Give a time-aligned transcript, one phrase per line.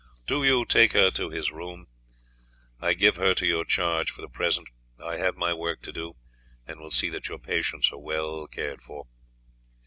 [0.25, 1.85] Do you take her to his room;
[2.79, 4.67] I give her to your charge for the present.
[4.99, 6.15] I have my work to do,
[6.65, 9.05] and will see that your patients are well cared for."